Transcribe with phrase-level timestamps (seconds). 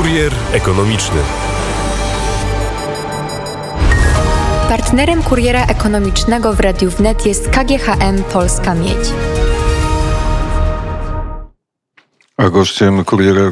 [0.00, 1.20] Kurier ekonomiczny.
[4.68, 9.12] Partnerem kuriera ekonomicznego w Radiu Wnet jest KGHM Polska Miedź.
[12.36, 13.42] A gościem kuriera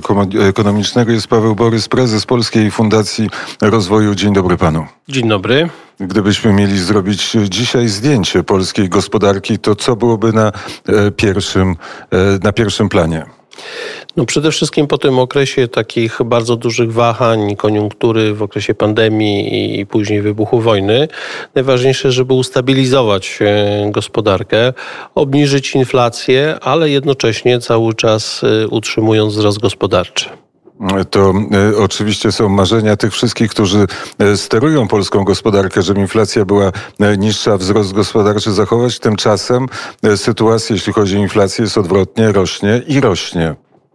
[0.48, 3.30] ekonomicznego jest Paweł Borys, prezes Polskiej Fundacji
[3.60, 4.14] Rozwoju.
[4.14, 4.86] Dzień dobry panu.
[5.08, 5.68] Dzień dobry.
[6.00, 10.52] Gdybyśmy mieli zrobić dzisiaj zdjęcie polskiej gospodarki, to co byłoby na
[10.86, 11.76] e, pierwszym,
[12.10, 13.26] e, na pierwszym planie?
[14.18, 19.86] No przede wszystkim po tym okresie takich bardzo dużych wahań, koniunktury w okresie pandemii i
[19.86, 21.08] później wybuchu wojny,
[21.54, 24.72] najważniejsze, żeby ustabilizować e, gospodarkę,
[25.14, 30.24] obniżyć inflację, ale jednocześnie cały czas e, utrzymując wzrost gospodarczy.
[31.10, 31.32] To
[31.74, 33.86] e, oczywiście są marzenia tych wszystkich, którzy
[34.36, 36.72] sterują polską gospodarkę, żeby inflacja była
[37.18, 38.98] niższa, wzrost gospodarczy zachować.
[38.98, 39.66] Tymczasem
[40.16, 43.67] sytuacja, jeśli chodzi o inflację, jest odwrotnie, rośnie i rośnie.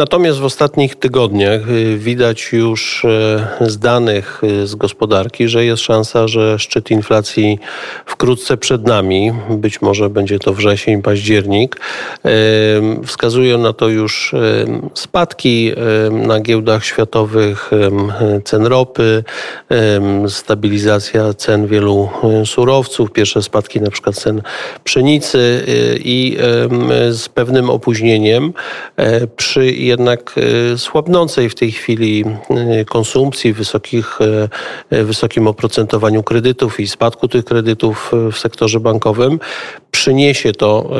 [0.00, 5.82] Natomiast w ostatnich tygodniach y, widać już y, z danych y, z gospodarki, że jest
[5.82, 7.58] szansa, że szczyt inflacji
[8.06, 11.80] wkrótce przed nami, być może będzie to wrzesień, październik.
[13.06, 14.34] Wskazują na to już
[14.94, 15.72] spadki
[16.10, 17.70] na giełdach światowych
[18.44, 19.24] cen ropy,
[20.28, 22.08] stabilizacja cen wielu
[22.44, 24.42] surowców, pierwsze spadki na przykład cen
[24.84, 25.64] pszenicy
[26.04, 26.36] i
[27.10, 28.52] z pewnym opóźnieniem
[28.96, 30.34] e, przy jednak
[30.72, 34.18] e, słabnącej w tej chwili e, konsumpcji, wysokich,
[34.90, 39.38] e, wysokim oprocentowaniu kredytów i spadku tych kredytów w sektorze bankowym,
[39.90, 40.90] przyniesie to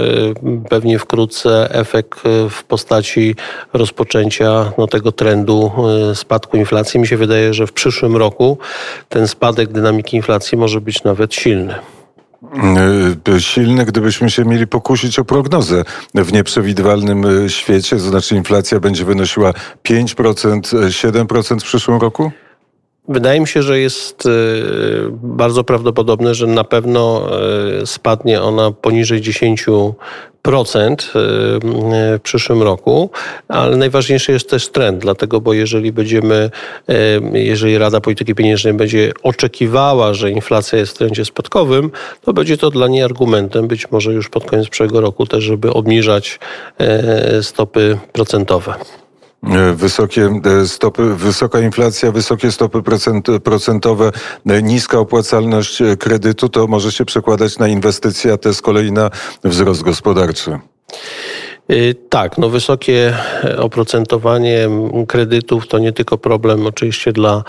[0.68, 3.34] pewnie wkrótce efekt w postaci
[3.72, 5.72] rozpoczęcia no, tego trendu
[6.14, 7.00] spadku inflacji.
[7.00, 8.58] Mi się wydaje, że w przyszłym roku
[9.08, 11.74] ten spadek dynamiki inflacji może być nawet silny.
[13.34, 18.80] E, silny, gdybyśmy się mieli pokusić o prognozę w nieprzewidywalnym e, świecie, to znaczy inflacja
[18.80, 19.52] będzie wynosiła
[19.88, 22.32] 5%, 7% w przyszłym roku?
[23.10, 24.30] Wydaje mi się, że jest e,
[25.22, 27.28] bardzo prawdopodobne, że na pewno
[27.84, 29.92] spadnie ona poniżej 10%
[31.14, 33.10] w przyszłym roku,
[33.48, 36.50] ale najważniejszy jest też trend, dlatego, bo jeżeli będziemy,
[37.32, 41.90] jeżeli Rada Polityki Pieniężnej będzie oczekiwała, że inflacja jest w trendzie spadkowym,
[42.22, 45.72] to będzie to dla niej argumentem, być może już pod koniec przyszłego roku też, żeby
[45.72, 46.38] obniżać
[47.42, 48.74] stopy procentowe.
[49.46, 50.30] E, wysokie
[50.62, 52.82] e, stopy, wysoka inflacja, wysokie stopy
[53.44, 54.10] procentowe,
[54.46, 59.10] e, niska opłacalność kredytu, to może się przekładać na inwestycje, a te z kolei na
[59.44, 60.58] wzrost gospodarczy.
[61.70, 63.14] Y, tak, no wysokie
[63.58, 64.68] oprocentowanie
[65.08, 67.44] kredytów to nie tylko problem oczywiście dla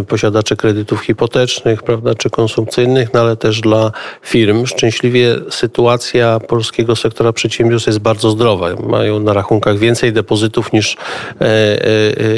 [0.00, 3.92] y, posiadaczy kredytów hipotecznych, prawda, czy konsumpcyjnych, no ale też dla
[4.22, 4.66] firm.
[4.66, 8.68] Szczęśliwie sytuacja polskiego sektora przedsiębiorstw jest bardzo zdrowa.
[8.74, 10.96] Mają na rachunkach więcej depozytów niż
[11.40, 11.46] e, e,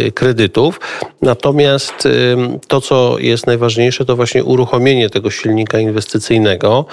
[0.07, 0.81] e, kredytów.
[1.23, 2.09] Natomiast
[2.69, 6.85] to, co jest najważniejsze, to właśnie uruchomienie tego silnika inwestycyjnego.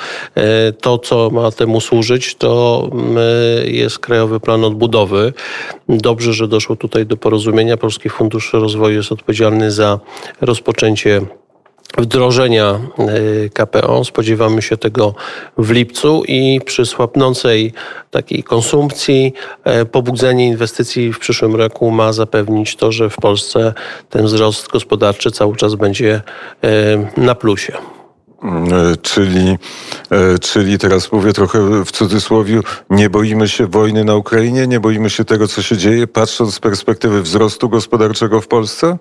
[0.82, 2.90] To, co ma temu służyć, to
[3.66, 5.34] jest krajowy Krajowy Plan Odbudowy.
[5.90, 7.78] Dobrze, że doszło tutaj do porozumienia.
[7.78, 10.00] Polski Fundusz Rozwoju jest odpowiedzialny za
[10.42, 11.22] rozpoczęcie
[11.98, 14.06] wdrożenia e, KPO.
[14.06, 15.16] Spodziewamy się tego
[15.58, 17.74] w lipcu i przy słabnącej
[18.12, 23.74] takiej konsumpcji e, pobudzenie inwestycji w przyszłym roku ma zapewnić to, że w Polsce
[24.10, 26.22] ten wzrost gospodarczy cały czas będzie
[26.64, 27.99] e, na plusie.
[28.44, 29.58] E, czyli,
[30.12, 35.10] e, czyli teraz mówię trochę w cudzysłowie, nie boimy się wojny na Ukrainie, nie boimy
[35.10, 38.98] się tego, co się dzieje, patrząc z perspektywy wzrostu gospodarczego w Polsce?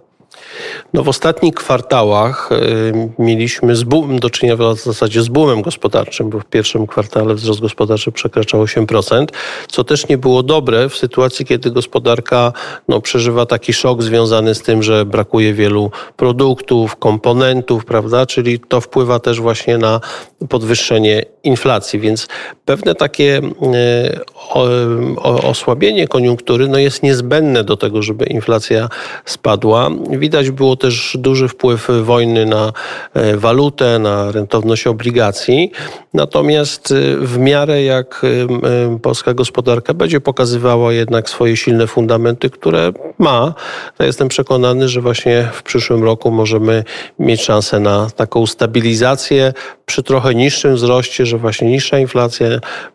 [0.94, 6.30] No w ostatnich kwartałach y, mieliśmy z boom, do czynienia w zasadzie z boomem gospodarczym,
[6.30, 9.26] bo w pierwszym kwartale wzrost gospodarczy przekraczał 8%,
[9.68, 12.52] co też nie było dobre w sytuacji, kiedy gospodarka
[12.88, 18.26] no, przeżywa taki szok związany z tym, że brakuje wielu produktów, komponentów, prawda?
[18.26, 20.00] Czyli to wpływa też właśnie na
[20.48, 22.28] podwyższenie inflacji, więc
[22.64, 28.88] pewne takie y, osłabienie koniunktury no, jest niezbędne do tego, żeby inflacja
[29.24, 29.91] spadła.
[30.10, 32.72] Widać Widać było też duży wpływ wojny na
[33.15, 35.72] e, walutę, na rentowność obligacji.
[36.15, 42.92] Natomiast e, w miarę jak e, polska gospodarka będzie pokazywała jednak swoje silne fundamenty, które
[43.18, 43.54] ma,
[43.98, 46.84] to jestem przekonany, że właśnie w przyszłym roku możemy
[47.18, 49.53] mieć szansę na taką stabilizację
[49.86, 52.47] przy trochę niższym wzroście, że właśnie niższa inflacja,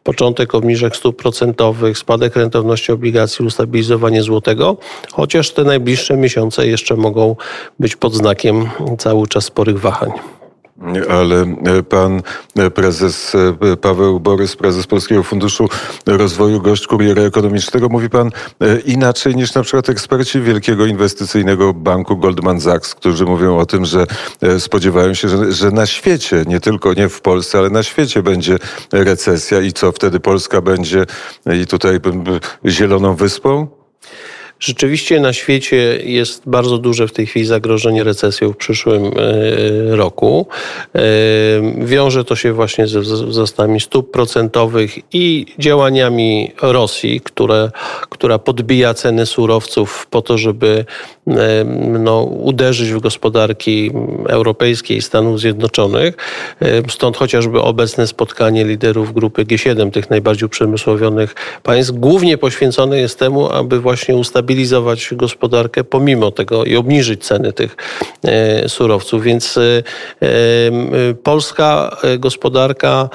[0.04, 4.78] początek obniżek stóp procentowych, spadek rentowności obligacji, ustabilizowanie złotego,
[5.12, 7.36] chociaż te najbliższe miesiące jeszcze mogą
[7.80, 10.12] być pod znakiem cały czas sporych wahań.
[11.10, 12.22] Ale e, pan
[12.58, 15.70] e, prezes e, Paweł Borys, prezes Polskiego Funduszu
[16.06, 18.32] Rozwoju, gość Kuriera Ekonomicznego, mówi pan
[18.86, 24.06] inaczej niż na przykład eksperci Wielkiego Inwestycyjnego Banku Goldman Sachs, którzy mówią o tym, że
[24.60, 28.58] spodziewają się, że, że na świecie, nie tylko nie w Polsce, ale na świecie będzie
[28.92, 31.06] recesja i co wtedy Polska będzie
[31.62, 32.00] i tutaj
[32.66, 33.68] zieloną wyspą?
[34.66, 39.12] Rzeczywiście na świecie jest bardzo duże w tej chwili zagrożenie recesją w przyszłym e,
[39.96, 40.48] roku.
[40.96, 41.02] E,
[41.86, 47.72] wiąże to się właśnie ze wzrostami stóp procentowych i działaniami Rosji, które,
[48.10, 50.86] która podbija ceny surowców po to, żeby
[51.28, 51.64] e,
[52.00, 53.92] no, uderzyć w gospodarki
[54.30, 56.18] europejskie i Stanów Zjednoczonych.
[56.90, 63.50] Stąd chociażby obecne spotkanie liderów grupy G7, tych najbardziej uprzemysłowionych państw, głównie poświęcone jest temu,
[63.50, 67.76] aby właśnie ustabilizować stabilizować gospodarkę pomimo tego i obniżyć ceny tych
[68.24, 69.24] e, surowców.
[69.24, 73.10] Więc e, e, polska gospodarka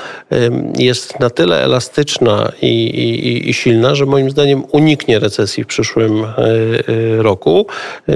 [0.78, 6.26] jest na tyle elastyczna i, i, i silna, że moim zdaniem uniknie recesji w przyszłym
[7.18, 7.66] roku.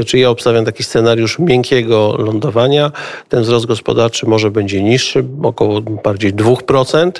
[0.06, 2.92] Czyli ja obstawiam taki scenariusz miękkiego lądowania.
[3.28, 7.10] Ten wzrost gospodarczy może będzie niższy, około bardziej 2%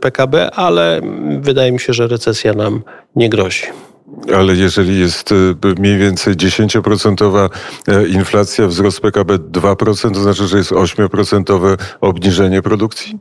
[0.00, 1.00] PKB, ale
[1.40, 2.82] wydaje mi się, że recesja nam
[3.16, 3.89] nie grozi.
[4.36, 7.48] Ale jeżeli jest y, mniej więcej 10%
[7.88, 13.18] e, inflacja, wzrost PKB 2%, to znaczy, że jest 8% obniżenie produkcji?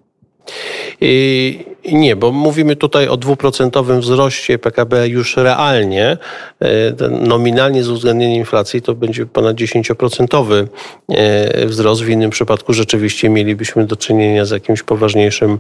[1.92, 6.18] Nie, bo mówimy tutaj o dwuprocentowym wzroście PKB już realnie.
[6.62, 10.68] E, nominalnie z uwzględnieniem inflacji to będzie ponad 10%
[11.10, 12.02] e, wzrost.
[12.02, 15.58] W innym przypadku rzeczywiście mielibyśmy do czynienia z jakimś poważniejszym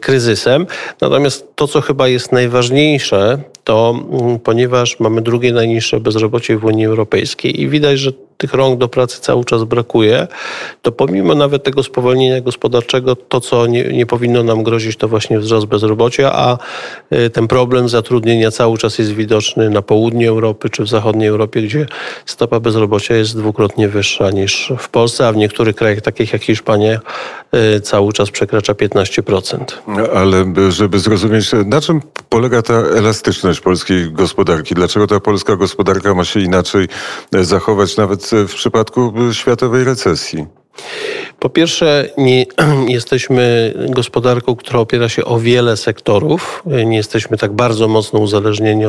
[0.00, 0.66] kryzysem.
[1.00, 6.86] Natomiast to, co chyba jest najważniejsze, to mm, ponieważ mamy drugie najniższe bezrobocie w Unii
[6.86, 10.26] Europejskiej i widać, że tych rąk do pracy cały czas brakuje,
[10.82, 15.38] to pomimo nawet tego spowolnienia gospodarczego, to co nie, nie powinno nam grozić, to właśnie
[15.38, 16.58] wzrost bezrobocia, a
[17.12, 21.62] y, ten problem zatrudnienia cały czas jest widoczny na południu Europy czy w zachodniej Europie,
[21.62, 21.86] gdzie
[22.26, 27.00] stopa bezrobocia jest dwukrotnie wyższa niż w Polsce, a w niektórych krajach takich jak Hiszpania
[27.76, 29.64] y, cały czas przekracza 15%.
[30.14, 34.74] Ale żeby zrozumieć, na czym polega ta elastyczność polskiej gospodarki?
[34.74, 36.88] Dlaczego ta polska gospodarka ma się inaczej
[37.32, 40.46] zachować nawet w przypadku światowej recesji?
[41.38, 42.46] Po pierwsze, nie
[42.88, 46.62] jesteśmy gospodarką, która opiera się o wiele sektorów.
[46.86, 48.84] Nie jesteśmy tak bardzo mocno uzależnieni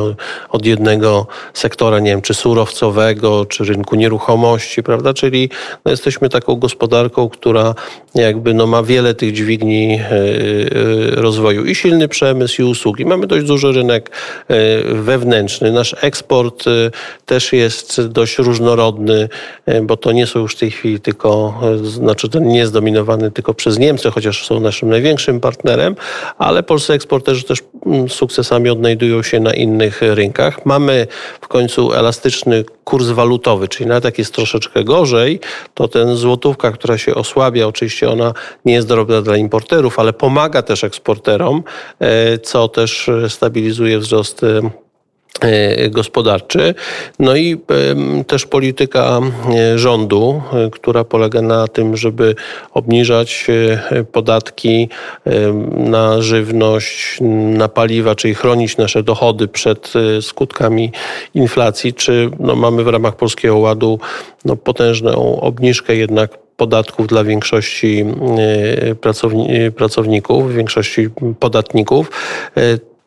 [0.48, 5.14] od jednego sektora, nie wiem, czy surowcowego, czy rynku nieruchomości, prawda?
[5.14, 5.50] Czyli
[5.84, 7.74] no, jesteśmy taką gospodarką, która
[8.14, 10.20] jakby no, ma wiele tych dźwigni e, e,
[11.10, 13.04] rozwoju i silny przemysł, i usługi.
[13.04, 14.10] Mamy dość duży rynek
[14.48, 14.54] e,
[14.94, 15.72] wewnętrzny.
[15.72, 16.64] Nasz eksport
[17.26, 19.28] też jest dość różnorodny,
[19.82, 23.78] bo to nie są już w tej chwili tylko, znaczy nie jest dominowany tylko przez
[23.78, 25.96] Niemcy, chociaż są naszym największym partnerem,
[26.38, 30.66] ale polscy eksporterzy też mm, sukcesami odnajdują się na innych rynkach.
[30.66, 31.06] Mamy
[31.40, 35.40] w końcu elastyczny kurs walutowy, czyli nawet jak jest troszeczkę gorzej,
[35.74, 38.32] to ten złotówka, która się osłabia, oczywiście ona
[38.64, 41.62] nie jest dobra dla importerów, ale pomaga też eksporterom,
[42.00, 44.89] e, co też stabilizuje wzrost e, E,
[45.90, 46.74] gospodarczy.
[47.18, 47.56] No i
[48.26, 49.20] też polityka
[49.54, 52.34] e, rządu, e, która polega na tym, żeby
[52.74, 53.46] obniżać
[54.12, 54.88] podatki
[55.76, 57.18] na żywność,
[57.54, 60.92] na paliwa, czyli chronić nasze dochody przed skutkami
[61.34, 63.98] inflacji, czy no mamy w ramach Polskiego Ładu
[64.44, 68.04] no potężną obniżkę jednak podatków dla większości
[69.76, 71.08] pracowników, większości
[71.40, 72.10] podatników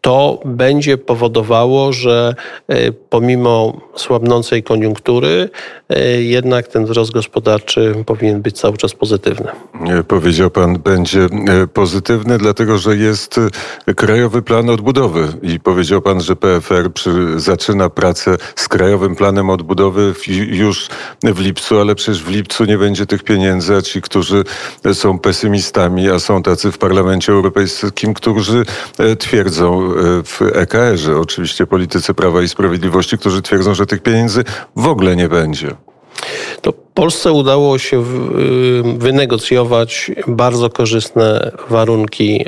[0.03, 2.35] to będzie powodowało, że
[2.67, 5.49] e, pomimo słabnącej koniunktury,
[5.89, 9.47] e, jednak ten wzrost gospodarczy powinien być cały czas pozytywny.
[10.07, 13.39] Powiedział pan, będzie e, pozytywny, dlatego że jest
[13.95, 20.13] Krajowy Plan Odbudowy i powiedział pan, że PFR przy, zaczyna pracę z Krajowym Planem Odbudowy
[20.47, 20.87] już
[21.23, 24.43] w lipcu, ale przecież w lipcu nie będzie tych pieniędzy, a ci, którzy
[24.93, 28.65] są pesymistami, a są tacy w Parlamencie Europejskim, którzy
[29.19, 29.92] twierdzą,
[30.25, 34.43] w EKR-ze, oczywiście politycy Prawa i Sprawiedliwości, którzy twierdzą, że tych pieniędzy
[34.75, 35.75] w ogóle nie będzie.
[36.61, 38.03] To Polsce udało się y,
[38.97, 42.45] wynegocjować bardzo korzystne warunki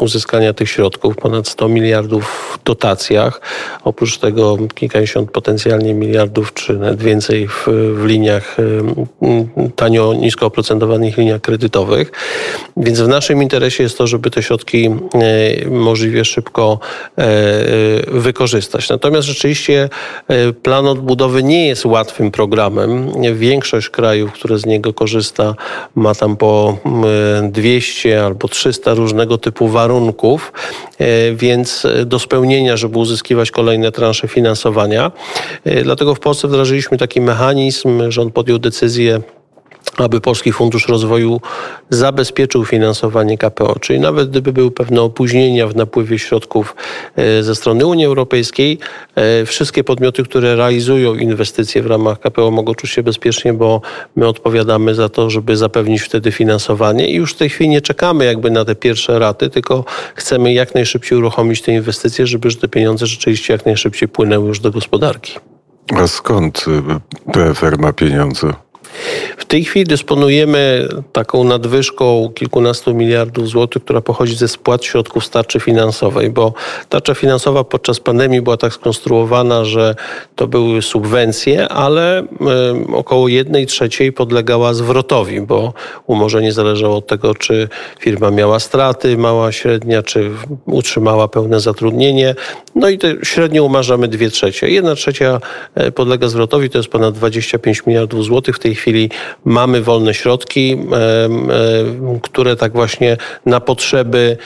[0.00, 3.40] uzyskania tych środków, ponad 100 miliardów w dotacjach,
[3.84, 8.56] oprócz tego kilkadziesiąt potencjalnie miliardów, czy nawet więcej w, w liniach
[9.76, 12.12] tanio, nisko oprocentowanych liniach kredytowych.
[12.76, 16.78] Więc w naszym interesie jest to, żeby te środki e, możliwie szybko
[17.18, 17.24] e,
[18.06, 18.88] wykorzystać.
[18.88, 19.88] Natomiast rzeczywiście
[20.28, 23.12] e, plan odbudowy nie jest łatwym programem.
[23.34, 25.54] Większość większość krajów, które z niego korzysta,
[25.94, 26.78] ma tam po
[27.42, 30.52] 200 albo 300 różnego typu warunków,
[31.34, 35.12] więc do spełnienia, żeby uzyskiwać kolejne transze finansowania.
[35.82, 39.20] Dlatego w Polsce wdrażyliśmy taki mechanizm, rząd podjął decyzję
[40.04, 41.40] aby Polski Fundusz Rozwoju
[41.90, 46.76] zabezpieczył finansowanie KPO, czyli nawet gdyby były pewne opóźnienia w napływie środków
[47.16, 48.78] e, ze strony Unii Europejskiej,
[49.14, 53.80] e, wszystkie podmioty, które realizują inwestycje w ramach KPO mogą czuć się bezpiecznie, bo
[54.16, 58.24] my odpowiadamy za to, żeby zapewnić wtedy finansowanie i już w tej chwili nie czekamy
[58.24, 63.06] jakby na te pierwsze raty, tylko chcemy jak najszybciej uruchomić te inwestycje, żeby te pieniądze
[63.06, 65.32] rzeczywiście jak najszybciej płynęły już do gospodarki.
[65.96, 68.52] A skąd y, PFR ma pieniądze?
[69.36, 75.30] W tej chwili dysponujemy taką nadwyżką kilkunastu miliardów złotych, która pochodzi ze spłat środków z
[75.30, 76.52] tarczy finansowej, bo
[76.88, 79.94] tarcza finansowa podczas pandemii była tak skonstruowana, że
[80.36, 82.26] to były subwencje, ale
[82.92, 85.72] około jednej trzeciej podlegała zwrotowi, bo
[86.06, 87.68] umorzenie zależało od tego, czy
[88.00, 90.30] firma miała straty, mała, średnia, czy
[90.66, 92.34] utrzymała pełne zatrudnienie.
[92.74, 94.68] No i te średnio umarzamy dwie trzecie.
[94.68, 95.40] Jedna trzecia
[95.74, 98.56] e, podlega zwrotowi, to jest ponad 25 miliardów złotych.
[98.56, 99.10] W tej chwili
[99.44, 100.76] mamy wolne środki,
[102.22, 103.16] które tak właśnie
[103.46, 104.36] na potrzeby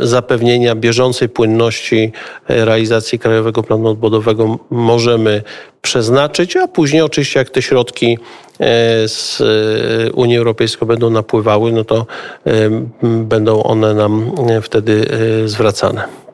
[0.00, 2.12] zapewnienia bieżącej płynności
[2.48, 5.42] e, realizacji Krajowego Planu Odbudowego możemy
[5.82, 8.18] przeznaczyć, a później oczywiście jak te środki
[8.60, 9.42] e, z
[10.14, 12.06] Unii Europejskiej będą napływały, no to
[13.02, 15.06] będą one nam wtedy
[15.46, 16.25] zwracane.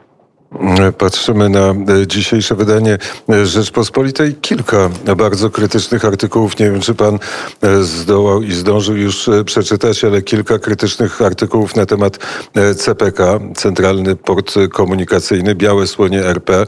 [0.98, 4.34] Patrzymy na e, dzisiejsze wydanie e, Rzeczpospolitej.
[4.34, 6.58] Kilka bardzo krytycznych artykułów.
[6.58, 7.18] Nie wiem, czy pan
[7.62, 12.18] e, zdołał i zdążył już przeczytać, ale kilka krytycznych artykułów na temat
[12.76, 16.66] CPK, Centralny Port Komunikacyjny, Białe Słonie RP,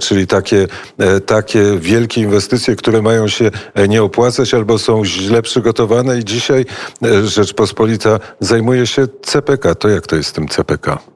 [0.00, 0.66] czyli takie,
[1.26, 3.50] takie wielkie inwestycje, które mają się
[3.88, 6.66] nie opłacać albo są źle przygotowane i dzisiaj
[7.24, 9.74] Rzeczpospolita zajmuje się CPK.
[9.74, 11.13] To jak to jest z tym CPK?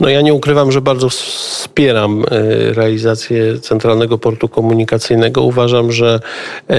[0.00, 5.42] No ja nie ukrywam, że bardzo wspieram e, realizację Centralnego Portu Komunikacyjnego.
[5.42, 6.20] Uważam, że
[6.70, 6.76] e,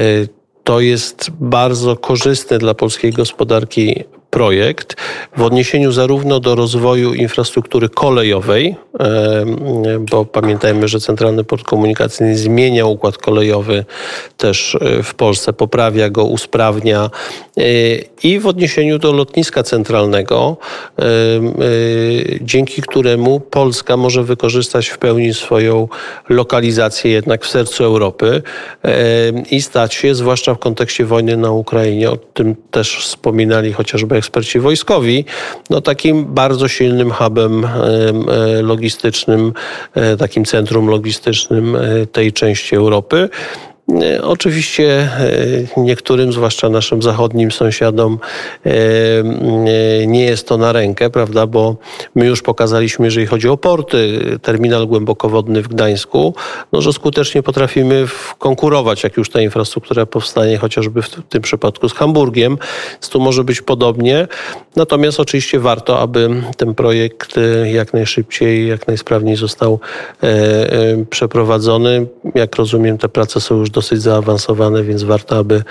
[0.64, 4.96] to jest bardzo korzystne dla polskiej gospodarki projekt
[5.38, 8.76] w odniesieniu zarówno do rozwoju infrastruktury kolejowej,
[10.12, 13.86] bo pamiętajmy, że Centralny Port Komunikacyjny zmienia układ kolejowy
[14.38, 17.10] też e, w Polsce, poprawia go, usprawnia
[17.58, 17.62] e,
[18.24, 20.58] i w odniesieniu do lotniska centralnego,
[21.00, 21.04] e,
[22.42, 25.88] dzięki któremu Polska może wykorzystać w pełni swoją
[26.30, 28.42] lokalizację jednak w sercu Europy
[29.52, 34.60] i stać się, zwłaszcza w kontekście wojny na Ukrainie, o tym też wspominali chociażby eksperci
[34.60, 35.26] wojskowi,
[35.70, 37.68] no takim bardzo silnym hubem
[38.62, 39.54] logistycznym,
[39.96, 43.30] e, takim centrum logistycznym e, tej części Europy.
[44.01, 45.10] E, oczywiście
[45.77, 48.19] e, niektórym, zwłaszcza naszym zachodnim sąsiadom,
[48.65, 48.72] e,
[50.08, 51.75] nie jest to na rękę, prawda, bo
[52.15, 56.36] my już pokazaliśmy, jeżeli chodzi o porty, terminal głębokowodny w Gdańsku,
[56.72, 58.05] no, że skutecznie potrafimy
[58.38, 62.58] konkurować, jak już ta infrastruktura powstanie, chociażby w tym przypadku z Hamburgiem.
[62.91, 64.27] Więc tu może być podobnie.
[64.75, 67.36] Natomiast oczywiście warto, aby ten projekt
[67.74, 69.79] jak najszybciej, jak najsprawniej został
[71.10, 72.08] przeprowadzony.
[72.36, 75.64] Jak rozumiem, te prace są już do dosyć zaawansowane, więc warto, aby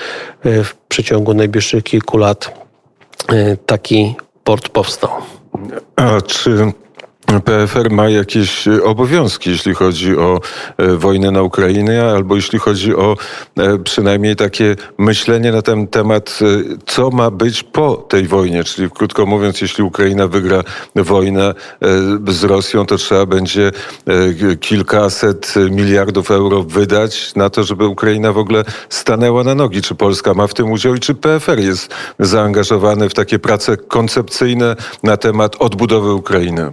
[0.45, 2.69] e, w przeciągu najbliższych kilku lat
[3.29, 5.11] e, taki port powstał.
[5.97, 6.73] A czy
[7.29, 10.41] PFR ma jakieś obowiązki, jeśli chodzi o
[10.77, 13.17] e, wojnę na Ukrainie, albo jeśli chodzi o
[13.59, 16.47] e, przynajmniej takie myślenie na ten temat, e,
[16.87, 18.65] co ma być po tej wojnie.
[18.65, 20.63] Czyli krótko mówiąc, jeśli Ukraina wygra
[20.95, 21.55] wojnę
[22.29, 23.73] z Rosją, to trzeba będzie
[24.61, 29.83] kilkaset miliardów euro wydać na to, żeby Ukraina w ogóle stanęła na nogi.
[29.83, 34.77] Czy Polska ma w tym udział i czy PFR jest zaangażowany w takie prace koncepcyjne
[35.03, 36.73] na temat odbudowy Ukrainy?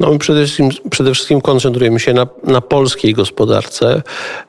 [0.00, 4.02] No my przede wszystkim, przede wszystkim koncentrujemy się na, na polskiej gospodarce.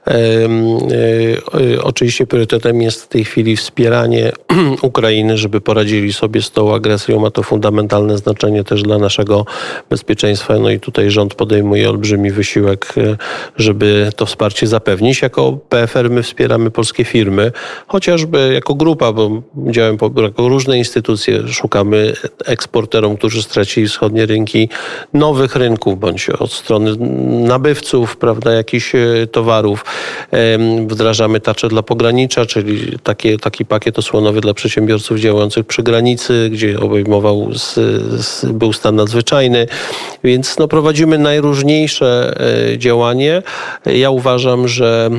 [0.08, 4.31] E, oczywiście priorytetem jest w tej chwili wspieranie
[4.81, 7.20] Ukrainy, żeby poradzili sobie z tą agresją.
[7.20, 9.46] Ma to fundamentalne znaczenie też dla naszego
[9.89, 10.60] bezpieczeństwa.
[10.60, 13.17] No i tutaj rząd podejmuje olbrzymi wysiłek, e,
[13.58, 15.22] żeby to wsparcie zapewnić.
[15.22, 17.51] Jako PFR my wspieramy polskie firmy,
[17.88, 22.13] chociażby jako grupa, bo działamy jako różne instytucje, szukamy
[22.46, 24.70] eksporterom, którzy stracili wschodnie rynki,
[25.13, 26.95] nowych nowych rynków, bądź od strony
[27.48, 29.86] nabywców, prawda, jakichś e, towarów.
[30.88, 36.79] Wdrażamy tarczę dla pogranicza, czyli takie, taki pakiet osłonowy dla przedsiębiorców działających przy granicy, gdzie
[36.79, 37.74] obejmował, z,
[38.25, 39.67] z, był stan nadzwyczajny.
[40.24, 42.33] Więc no, prowadzimy najróżniejsze
[42.74, 43.43] e, działanie.
[43.86, 45.10] Ja uważam, że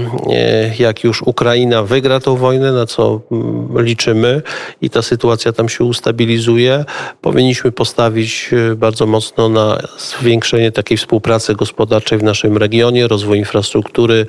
[0.79, 4.43] jak już Ukraina wygra tą wojnę, na co mm, liczymy
[4.83, 6.85] i ta sytuacja tam się ustabilizuje,
[7.21, 9.79] powinniśmy postawić e, bardzo mocno na
[10.21, 14.27] zwiększenie takiej współpracy gospodarczej w naszym regionie, rozwój infrastruktury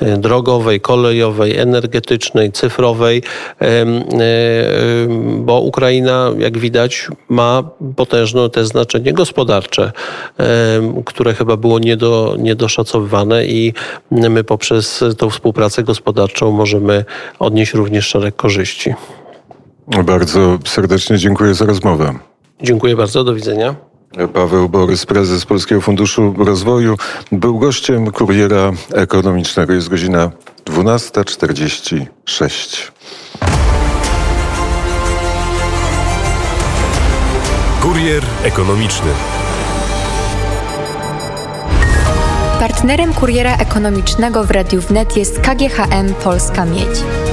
[0.00, 3.22] e, drogowej, kolejowej, energetycznej, cyfrowej,
[3.60, 3.84] e,
[5.38, 7.62] bo Ukraina, jak widać, ma
[7.96, 9.92] potężne te znaczenie gospodarcze,
[11.04, 13.72] które chyba było niedo, niedoszacowywane i
[14.10, 17.04] my poprzez tą współpracę gospodarczą możemy
[17.38, 18.94] odnieść również szereg korzyści.
[20.04, 22.14] Bardzo serdecznie dziękuję za rozmowę.
[22.62, 23.74] Dziękuję bardzo, do widzenia.
[24.32, 26.96] Paweł Borys, prezes Polskiego Funduszu Rozwoju,
[27.32, 29.72] był gościem kuriera ekonomicznego.
[29.72, 30.30] Jest godzina
[30.64, 32.90] 12.46.
[37.82, 39.10] Kurier ekonomiczny.
[42.58, 47.23] Partnerem kuriera ekonomicznego w Radiu Wnet jest KGHM Polska Miedź.